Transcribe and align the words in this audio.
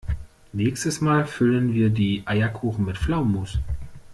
Nächstes 0.51 0.99
Mal 0.99 1.27
füllen 1.27 1.75
wir 1.75 1.91
die 1.91 2.23
Eierkuchen 2.25 2.85
mit 2.85 2.97
Pflaumenmus. 2.97 3.59